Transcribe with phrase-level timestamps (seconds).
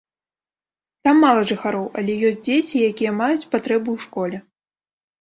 [1.07, 4.37] Там мала жыхароў, але ёсць дзеці, якія маюць патрэбу ў школе.